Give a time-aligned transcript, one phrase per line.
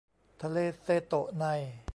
[0.41, 1.45] ทะเลเซโตะใน